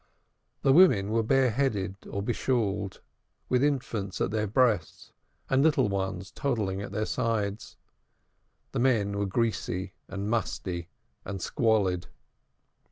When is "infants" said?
3.63-4.19